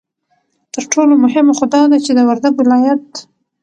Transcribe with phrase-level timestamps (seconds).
[0.73, 3.07] ترټولو مهمه خو دا ده چې د وردگ ولايت